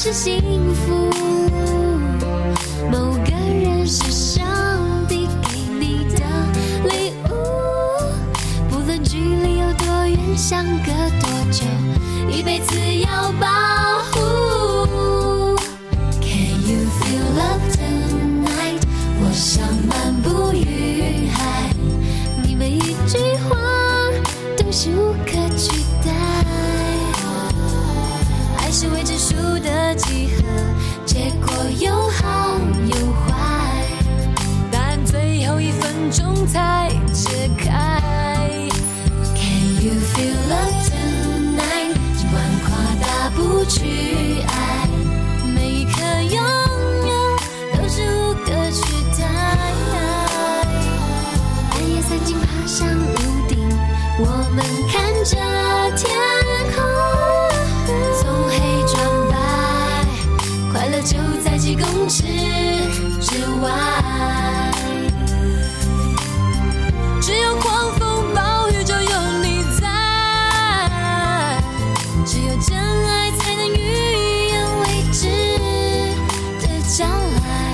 [0.08, 1.17] 是幸福。
[72.68, 73.80] 真爱才能预
[74.50, 75.30] 言未知
[76.60, 77.72] 的将来，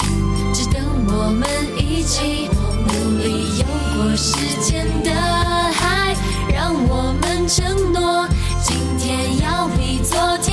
[0.53, 2.47] 只等我们一起
[2.87, 3.65] 努力游
[3.95, 6.15] 过时间的海，
[6.53, 8.27] 让我们承诺
[8.61, 10.52] 今天要比昨天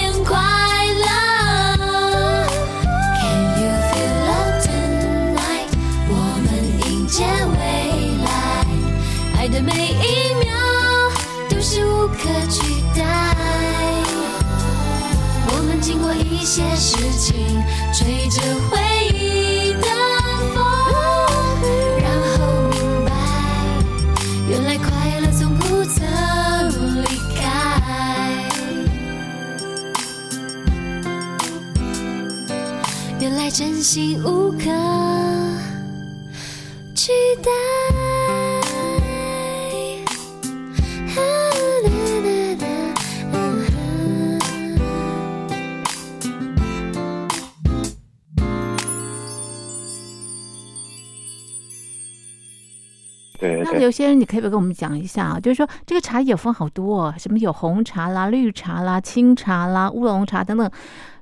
[16.41, 17.63] 一些事情，
[17.93, 18.79] 吹着回
[19.15, 19.89] 忆的
[20.55, 20.65] 风，
[22.01, 22.39] 然后
[22.71, 23.13] 明白，
[24.49, 24.89] 原来快
[25.21, 26.01] 乐从不曾
[27.03, 27.43] 离开。
[33.21, 34.71] 原来真心无可
[53.59, 55.41] 那对对对，有些人，你可不可以跟我们讲一下啊？
[55.41, 60.71] 就是说，这个茶有分好多、哦，什么有红茶啦、绿茶啦、清茶啦、乌龙茶等等，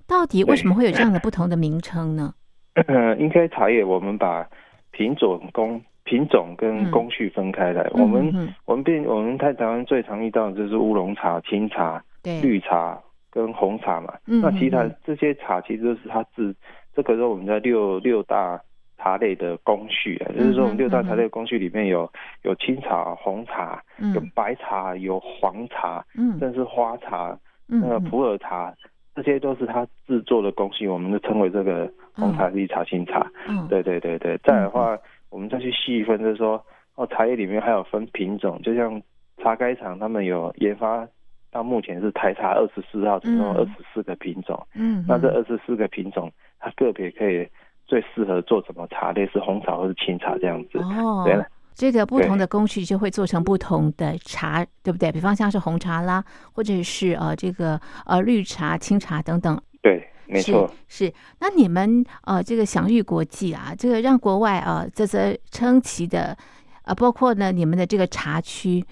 [0.06, 2.32] 到底为什么会有这样的不同的名称呢？
[3.18, 4.48] 应该茶叶我们把
[4.92, 7.84] 品种工品种跟工序分开来。
[7.92, 12.96] 我们嗯嗯我们变我们在台湾最常遇到的就是乌龙茶、清茶、绿茶
[13.30, 14.14] 跟红茶嘛。
[14.26, 16.54] 嗯那其他嗯嗯这些茶其实都是它自
[16.94, 18.60] 这个是我们在六六大
[18.98, 22.10] 茶类的工序啊，就是说我们六大茶类的工序里面有
[22.42, 23.82] 有清茶、红茶、
[24.12, 26.38] 有嗯白茶、有黄茶，嗯。
[26.40, 28.74] 甚至花茶、那个普洱茶，
[29.14, 33.30] 这些都是它制作的工序，我们就称为这个红茶、绿茶、青茶。
[33.48, 33.66] 嗯。
[33.68, 34.98] 对对对对，再来的话，
[35.30, 36.62] 我们再去细分，就是说，
[36.96, 39.00] 哦，茶叶里面还有分品种，就像
[39.42, 41.06] 茶该厂他们有研发
[41.50, 44.66] 到目前是台茶二十四号，总共二嗯十四个品种。
[44.74, 47.46] 嗯，那这二十四个品种，它个别可以
[47.88, 50.78] 最适合做什么茶，类似红茶或是清茶这样子。
[50.78, 55.10] 哦，对了这个不同的工序就会做成不同的茶，对不对？
[55.10, 56.22] 比方像是红茶啦，
[56.52, 59.58] 或者是呃这个呃绿茶、清茶等等。
[59.80, 60.70] 对，没错。
[60.86, 66.36] 是，那你们呃这个享誉国际啊，这个让国外啊啧啧称奇的，
[66.82, 68.84] 呃，包括呢你们的这个茶区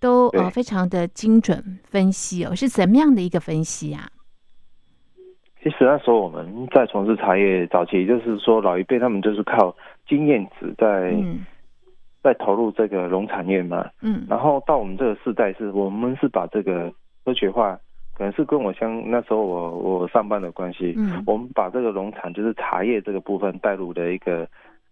[0.00, 4.08] 都呃非常的精准分析哦，是怎么样的一个分析啊？
[5.62, 9.74] 其实那时候我们在从事茶叶早期，就是说老一辈他们就是靠
[10.06, 11.44] 经验值在、嗯。
[12.22, 13.88] 在投入这个农产业嘛。
[14.02, 14.26] 嗯。
[14.28, 16.92] 然后到我们这个世代是，我们是把这个
[17.24, 17.78] 科学化，
[18.14, 21.22] 可能是跟我相那时候我我上班的关系，嗯。
[21.26, 24.46] 我们把这个农产就是茶叶这个部分带入的一个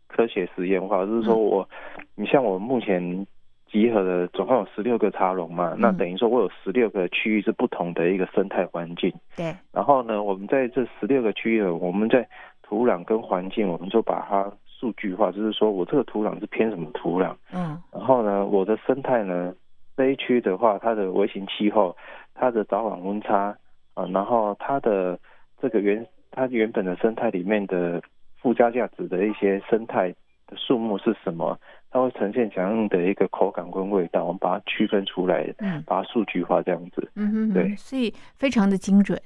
[0.06, 1.44] 科学实验化，就是说嗯。
[1.44, 1.68] 我，
[2.14, 3.26] 你像我目前
[3.70, 12.26] 集合的总共有十六个茶农嘛，那嗯等于说我有十六个区域是不同的一个生态环境，对，然后呢，我们在这十六个区域，我们在
[12.62, 17.80] 土壤跟环境，我们就把它数据化，就是说我这个土壤是偏什么土壤，嗯。
[17.92, 19.54] 然后呢，我的生态呢
[19.96, 21.96] 这一区的话，它的微型气候，
[22.34, 23.56] 它的早晚温差
[23.94, 25.18] 啊，然后它的
[25.60, 28.00] 这个原它原本的生态里面的
[28.40, 30.14] 附加价值的一些生态
[30.46, 31.58] 的数目是什么，
[31.91, 37.11] 它会呈现怎样的一个口感跟味道，我们把它区分出来，嗯把它数据化这样子。
[37.14, 39.20] 嗯哼哼，对所以非常的精准。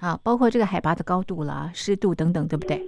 [0.00, 2.80] 啊，包括这个海拔的高度啦、湿度等等，对不对？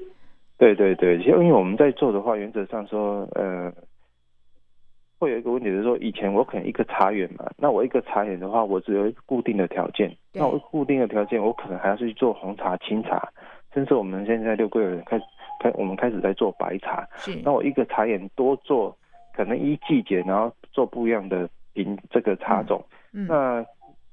[0.58, 3.72] 对对对，因为我们在做的话，原则上说，呃，
[5.18, 13.28] 会有一个问题是说，以前我可能一个茶园嘛，那我一个茶园的话，我只有一个固定的条件，那我固定的条件，我可能还要去做红茶、清茶，
[13.74, 15.18] 甚至我们现在六个月开
[15.60, 18.96] 开，我们开始在做白茶，是，那我一个茶园多做，
[19.40, 22.84] 可能一季节，然后做不一样的品这个茶种，
[23.14, 23.26] 嗯。
[23.26, 23.64] 那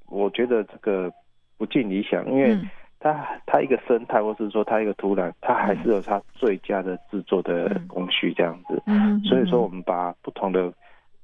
[0.06, 1.12] 我觉得这个
[1.58, 2.66] 不尽理想，因为嗯。
[2.98, 7.86] 它它一个生态，或是说它一个土壤，它还是有它最佳的制作的嗯。
[7.86, 8.82] 工序这样子。
[8.86, 10.72] 嗯哼所以说，嗯我们把不同的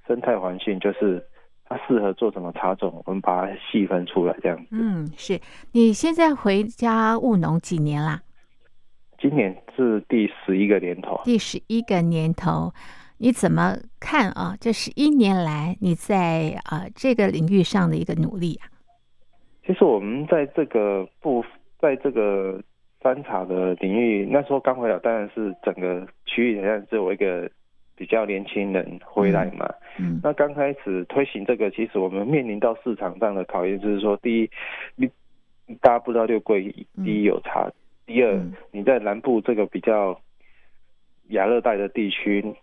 [0.07, 1.25] 生态环境，就是
[1.65, 4.67] 它适合做什么茶种，我们把它细分出来这样子。
[4.73, 5.41] 嗯，是。
[5.73, 8.21] 你现在回家务农几年啦？
[9.19, 12.71] 今年是第十一个年头，第十一个年头，
[13.19, 14.57] 你怎么看啊？
[14.61, 18.69] 这十一年来你在呃这个领域上的一个努力啊？
[19.67, 21.45] 其实我们在这个部，
[21.79, 22.61] 在这个
[23.03, 27.51] 山茶的领域，那时候刚回来，当然是整个区域好像只有我一个
[27.97, 29.67] 比较年轻人回来嘛。
[29.99, 34.51] 嗯那刚开始推行这个，其实我们面临到市场上的考验，就是说，第一，
[34.97, 35.09] 你
[35.81, 36.65] 大家不知道六桂，
[37.05, 37.71] 第一有茶，
[38.05, 40.21] 第二嗯你在南部这个比较
[41.29, 42.55] 亚热带的地区，嗯，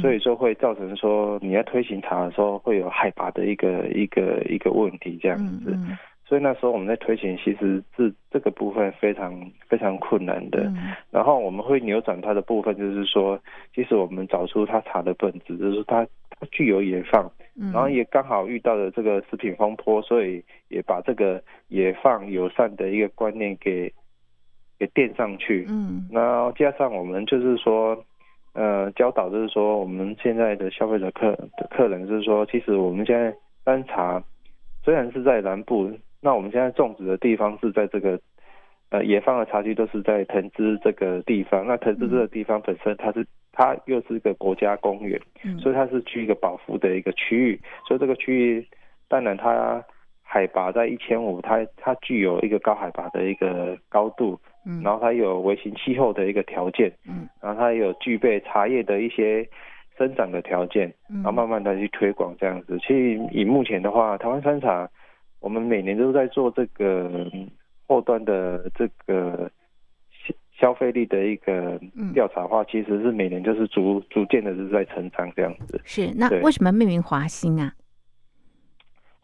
[0.00, 5.70] 所以说会造成说你在推行茶的时候会有海拔的一个一个一个问题这样子。
[5.70, 10.60] 嗯嗯所以那时候我们在推行，其实是这个部分非常非常困难的。
[10.68, 13.38] 嗯然后我们会扭转它的部分，就是说，
[13.74, 17.30] 其实我们找出它茶的本质，就是它它具有野放，
[17.60, 23.92] 嗯，然后也刚好遇到了这个食品风波，所以也把这个野放友善的一个观念给
[24.78, 25.66] 给垫上去。
[25.68, 28.02] 嗯然后加上我们就是说，
[28.54, 33.34] 呃，教导就是说，我们现在的消费者客的客人就是说，其实我们现在
[33.64, 34.22] 山茶
[34.84, 35.90] 虽然是在南部，
[36.20, 38.20] 那我们现在种植的地方是在这个
[38.90, 45.58] 呃野放的茶区都是在藤枝这个地方，那藤枝这个地方本身它是它又是一个国家公园，嗯。
[45.58, 48.66] 所以它是居一个保护的一个区域，所以这个区域
[49.08, 49.82] 当然它
[50.22, 59.48] 海拔在一千五，它它具有一个高海拔的一个高度，嗯，然后它有微型气候的一个条件，嗯然后它有具备茶叶的一些
[59.98, 62.78] 生长的条件，嗯然后慢慢的去推广这样子。
[62.78, 64.88] 其实以目前的话，台湾山茶，
[65.40, 67.50] 我们每年都在做这个嗯
[67.86, 69.50] 后端的这个
[70.26, 70.34] 消
[70.68, 75.80] 消费力的一个嗯调查的话，其实是每年就是逐逐渐的是在成长这样子。
[75.84, 77.72] 是那为什么命名华兴啊？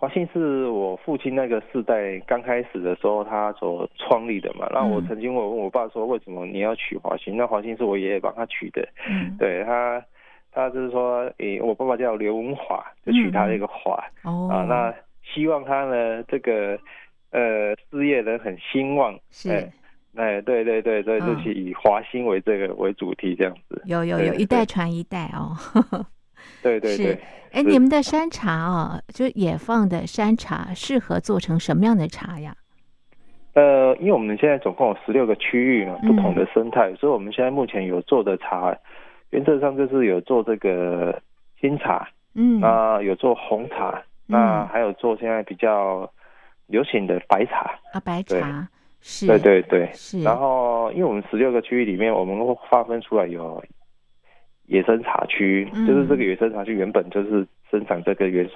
[0.01, 7.37] 华信是我父亲那个世代刚开始的时候他所创立的嘛，那我嗯曾经我问我爸说为什么你要取华信？
[7.37, 9.37] 那华信是我爷爷帮他取的，嗯。
[9.37, 10.01] 对他，
[10.53, 14.49] 他就是说，诶、我爸爸叫刘文华，就取他的一个华、哦。
[14.49, 14.95] 啊，那
[15.25, 16.79] 希望他呢这个
[17.33, 19.51] 呃事业呢很兴旺，是。
[19.51, 19.73] 哎
[20.15, 21.27] 哎，对对对对，嗯。
[21.27, 25.57] 就是以华兴为这个为主题这样子，有有有一代传一代哦。
[25.59, 26.05] 是
[26.63, 27.19] 对对对。
[27.53, 32.55] 哎，你们的山茶哦，就野放的山茶，适合做成什么样的茶呀？
[33.55, 38.77] 呃，因为我们现在总共有十六个区域嘛，嗯不同的生态，所以我们现在目前有做的茶，
[39.31, 41.21] 原则上就是有做这个
[41.61, 46.09] 新茶，嗯那有做红茶，那还有做现在比较
[46.67, 47.79] 流行的白茶。
[47.93, 48.69] 啊，白茶
[49.01, 49.91] 是，对对对。
[49.93, 53.61] 是，然后，因为我们十六个区域里面，我们会划分出来有
[54.69, 58.55] 野生茶区，嗯就是这个野生茶区原本就是生产这个原始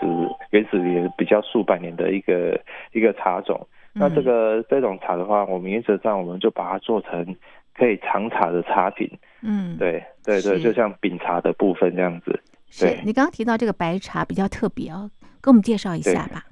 [0.50, 2.58] 原始也比较数百年的一个
[2.92, 3.66] 一个茶种。
[3.94, 7.36] 那这嗯个这种茶的话，我们原则上我们就把它做成
[7.76, 9.10] 可以长茶的茶品。
[9.42, 12.40] 嗯，对对对，就像饼茶的部分这样子。
[12.70, 15.10] 是对你刚刚提到这个白茶比较特别哦，
[15.42, 16.44] 跟我们介绍一下吧。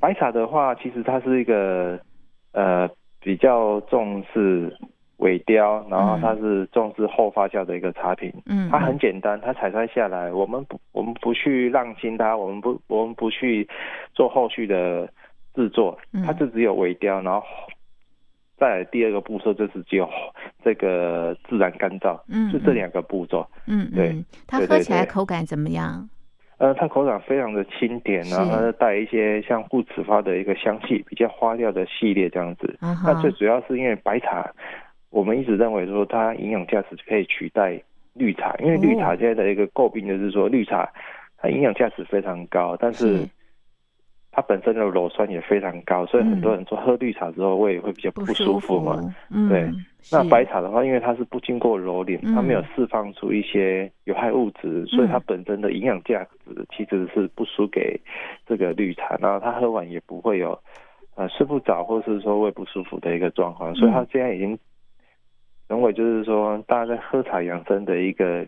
[0.00, 1.98] 白茶的话，其实它是一个
[2.52, 2.88] 呃
[3.20, 4.74] 比较重视
[5.18, 8.32] 尾雕，然后它是重视后发酵的一个茶品。
[8.46, 13.66] 嗯，它很简单，它采摘下来，我们不我们不去浪心它，我们不我们不去
[14.12, 15.08] 做后续的
[15.54, 15.98] 制作。
[16.12, 17.42] 嗯，它就只有尾雕，然后
[18.58, 20.08] 再来第二个步骤就是只有
[20.62, 23.46] 这个自然干燥，嗯就这两个步骤。
[23.66, 26.08] 嗯对嗯，它喝起来口感怎么样？
[26.58, 32.78] 呃，它口感非常的清甜，然后它带一些像护齿花的一个香气，比较花调的系列这样子。
[32.80, 34.50] 那最主要是因为白茶，
[35.16, 37.80] 我们一直认为说它营养价值可以取代
[38.12, 40.86] 绿茶，因为绿茶哦现在的一个诟病就是说绿茶
[41.38, 43.28] 它营养价值非常高，但是是
[44.30, 49.00] 它本身的乳酸也非常高，所以很多人说喝绿茶之后胃会比较不舒服嘛。
[49.30, 49.66] 嗯，对
[50.12, 57.98] 那白茶的话，因为它是不经过揉捻，它没有嗯释放出一些有害物质，所以它嗯本身的营养价值其实是不输给
[58.46, 59.16] 这个绿茶。
[59.18, 60.58] 然后它喝完也不会有
[61.14, 64.56] 呃睡不着或是说胃不舒服的一个状况，所以它现在已经
[65.68, 68.46] 成为就是说大家在喝茶养生的一个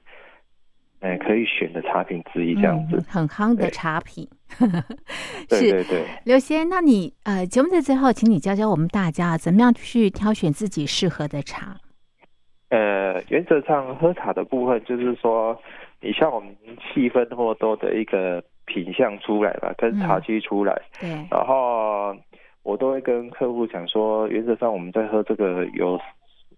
[1.01, 3.05] 呃可以选的茶品之一这样子嗯。
[3.09, 4.29] 很夯的茶品。
[5.49, 6.05] 对对对。
[6.25, 11.77] 刘先，那你呃，节目的最后，请你教教我们大家怎么样去挑选自己适合的茶。
[12.71, 15.59] 呃，原则上喝茶的部分就是说，
[16.01, 16.55] 你像我们
[16.93, 22.15] 细分或多的一个品相出来吧，跟茶区出来，对，然后
[22.63, 25.99] 我都会跟客户讲说，原则上我们在喝这个有，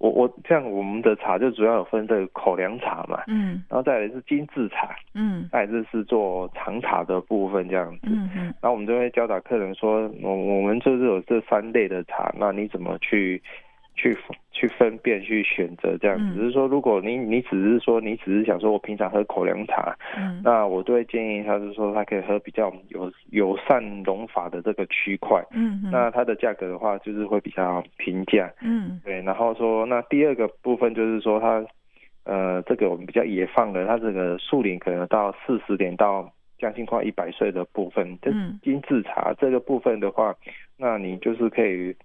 [0.01, 8.01] 我我像我们的茶就主要有分这个口粮茶嘛，嗯然后再来是精致茶，嗯再来就是做长茶的部分这样子。
[8.05, 13.43] 嗯嗯然后我们就会教导客人说，我我们就是有这三类的茶，那你怎么去
[13.95, 14.17] 去
[14.61, 16.25] 去分辨、去选择这样子？
[16.25, 16.37] 嗯。
[16.37, 20.43] 只是说，如果你你只是说你只是想说我平常喝口粮茶，嗯。
[20.45, 28.53] 那我都会建议他是说他可以喝比较有友善溶法的这个区块，嗯嗯，那它的价格的话就是会比较平价。
[28.61, 29.01] 嗯。
[29.03, 31.65] 对，然后说那第二个部分就是说它，
[32.25, 38.61] 呃，这个我们比较野放的，它这个树龄可能到四十年到将近快一百岁的部分，这嗯。
[38.63, 40.35] 精致茶这个部分的话，
[40.77, 41.97] 那你就是可以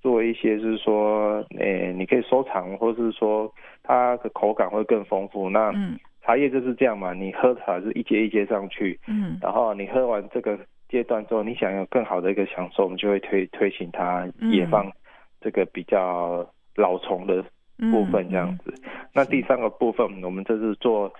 [0.00, 5.50] 做一些，就是说，诶、你可以收藏，或是说它的口感会更丰富。
[5.50, 14.92] 那嗯茶叶就是这样嘛，你喝茶是一阶一阶上去，嗯然后你喝完这个阶段之后，你想要更好的一个享受，我们就会推推行它野嗯放
[15.40, 16.46] 这个比较
[16.76, 17.42] 老虫的
[17.78, 18.74] 嗯部分这样子。
[19.14, 21.10] 那第三个部分，我们这是做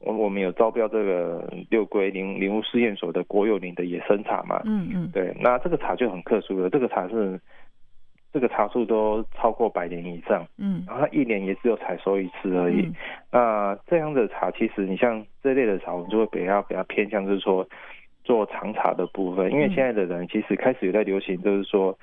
[0.00, 4.60] 我我们有招标这个六龟林林务试验所的国有林的野生茶嘛。
[4.64, 7.40] 嗯嗯对，那这个茶就很特殊了，这个茶是
[8.32, 10.84] 这个茶树都超过百年以上，嗯。
[10.86, 12.82] 然后它一年也只有采收一次而已。
[12.82, 12.94] 嗯。
[13.32, 17.66] 那这样的茶，其实你像这类的茶，我们就会比较比较偏向就是说
[18.24, 19.74] 做长茶的部分，因为嗯。
[19.74, 21.98] 现在的人其实开始有在流行，就是说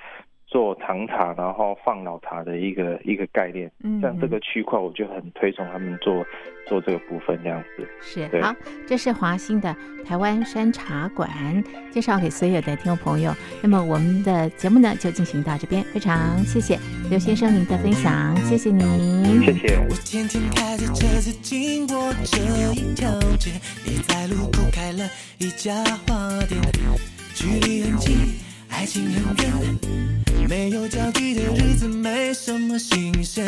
[0.53, 3.71] 做长茶，然后放老茶的一个一个概念。
[3.83, 6.23] 嗯，像这个区块，我就很推崇他们做
[6.67, 7.87] 做这个部分这样子。
[7.99, 9.75] 是好，这是华兴的
[10.05, 11.27] 台湾山茶馆
[11.89, 13.33] 介绍给所有的听众朋友。
[13.63, 16.77] 那么我们的节目呢就进行到这边，非常谢谢
[17.09, 19.41] 刘先生您的分享，谢谢您。
[19.41, 19.79] 谢谢。
[19.89, 22.37] 我天天开着车子经过这
[22.73, 23.49] 一条街，
[23.83, 25.73] 你在路口开了一家
[26.05, 26.61] 花店，
[27.33, 28.15] 距离很近，
[28.75, 29.79] 爱情很远，
[30.49, 33.45] 没有交集的日子没什么新鲜。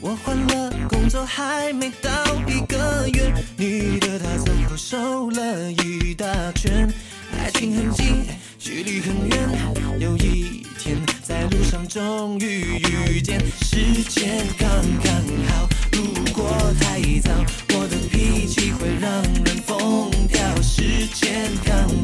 [0.00, 2.10] 我换了工作还没到
[2.46, 6.88] 一个月，你的他走后瘦了一大圈，
[7.36, 8.24] 爱情很近，
[8.58, 9.38] 距离很远，
[9.98, 12.80] 有一天在路上终于
[13.10, 14.68] 遇见，时间刚
[15.02, 15.12] 刚
[15.48, 15.68] 好。
[15.92, 16.48] 如果
[16.80, 17.30] 太早，
[17.76, 19.10] 我的脾气会让
[19.44, 20.40] 人疯掉。
[20.62, 22.03] 时间刚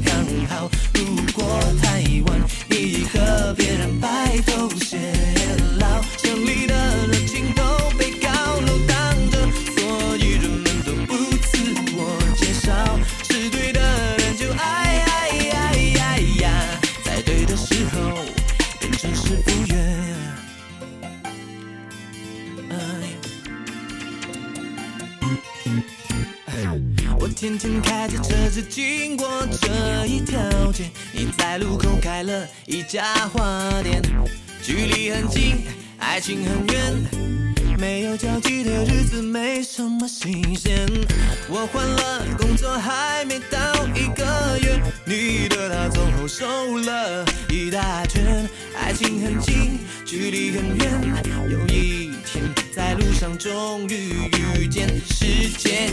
[36.21, 40.87] 爱情很远，没有交集的日子没什么新鲜。
[41.49, 48.47] 我换了工作还没到一个月，你的他走后瘦了一大圈，
[48.77, 55.91] 爱情很近，距离很远，有一天在路上终于遇见，时间